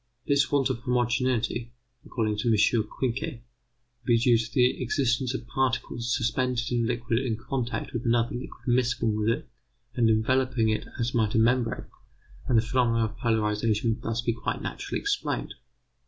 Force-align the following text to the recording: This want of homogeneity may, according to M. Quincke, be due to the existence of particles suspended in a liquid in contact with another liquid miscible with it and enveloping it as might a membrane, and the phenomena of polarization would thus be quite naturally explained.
This 0.25 0.51
want 0.51 0.71
of 0.71 0.79
homogeneity 0.79 1.53
may, 1.59 1.71
according 2.07 2.35
to 2.39 2.47
M. 2.49 2.57
Quincke, 2.87 3.43
be 4.03 4.17
due 4.17 4.35
to 4.35 4.51
the 4.51 4.81
existence 4.81 5.35
of 5.35 5.45
particles 5.45 6.17
suspended 6.17 6.71
in 6.71 6.85
a 6.85 6.87
liquid 6.87 7.19
in 7.19 7.37
contact 7.37 7.93
with 7.93 8.03
another 8.03 8.33
liquid 8.33 8.65
miscible 8.67 9.13
with 9.15 9.29
it 9.29 9.47
and 9.93 10.09
enveloping 10.09 10.69
it 10.69 10.87
as 10.99 11.13
might 11.13 11.35
a 11.35 11.37
membrane, 11.37 11.85
and 12.47 12.57
the 12.57 12.63
phenomena 12.63 13.05
of 13.05 13.17
polarization 13.17 13.91
would 13.91 14.01
thus 14.01 14.21
be 14.23 14.33
quite 14.33 14.59
naturally 14.59 14.99
explained. 14.99 15.53